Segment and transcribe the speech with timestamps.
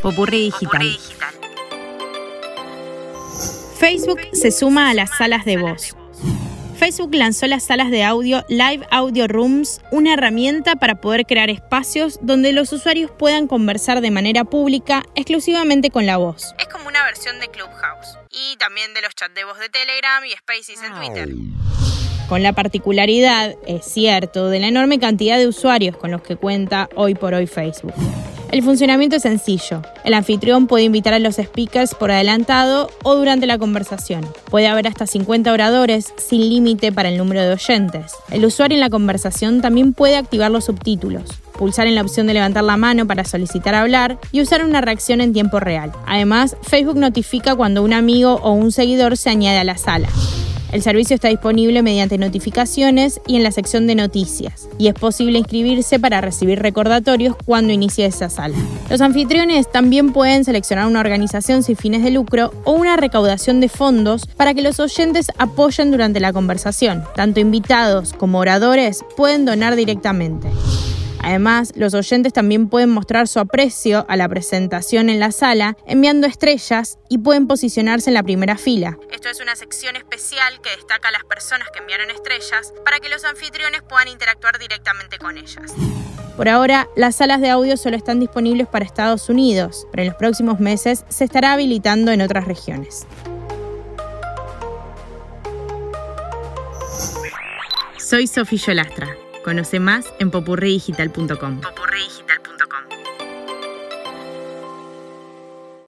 [0.00, 0.98] Popurrí digital.
[3.78, 5.94] Facebook se suma a las salas de voz.
[6.78, 12.18] Facebook lanzó las salas de audio Live Audio Rooms, una herramienta para poder crear espacios
[12.22, 16.54] donde los usuarios puedan conversar de manera pública exclusivamente con la voz.
[16.58, 20.24] Es como una versión de Clubhouse y también de los chats de voz de Telegram
[20.24, 21.28] y Spaces en Twitter.
[22.28, 26.88] Con la particularidad, es cierto, de la enorme cantidad de usuarios con los que cuenta
[26.94, 27.94] hoy por hoy Facebook.
[28.50, 29.82] El funcionamiento es sencillo.
[30.04, 34.24] El anfitrión puede invitar a los speakers por adelantado o durante la conversación.
[34.48, 38.12] Puede haber hasta 50 oradores sin límite para el número de oyentes.
[38.30, 42.34] El usuario en la conversación también puede activar los subtítulos pulsar en la opción de
[42.34, 45.92] levantar la mano para solicitar hablar y usar una reacción en tiempo real.
[46.04, 50.08] Además, Facebook notifica cuando un amigo o un seguidor se añade a la sala.
[50.74, 55.38] El servicio está disponible mediante notificaciones y en la sección de noticias, y es posible
[55.38, 58.56] inscribirse para recibir recordatorios cuando inicie esa sala.
[58.90, 63.68] Los anfitriones también pueden seleccionar una organización sin fines de lucro o una recaudación de
[63.68, 67.04] fondos para que los oyentes apoyen durante la conversación.
[67.14, 70.48] Tanto invitados como oradores pueden donar directamente.
[71.24, 76.26] Además, los oyentes también pueden mostrar su aprecio a la presentación en la sala enviando
[76.26, 78.98] estrellas y pueden posicionarse en la primera fila.
[79.10, 83.08] Esto es una sección especial que destaca a las personas que enviaron estrellas para que
[83.08, 85.72] los anfitriones puedan interactuar directamente con ellas.
[86.36, 90.18] Por ahora, las salas de audio solo están disponibles para Estados Unidos, pero en los
[90.18, 93.06] próximos meses se estará habilitando en otras regiones.
[97.96, 99.23] Soy Sofía Lastra.
[99.44, 101.60] Conoce más en popurredigital.com.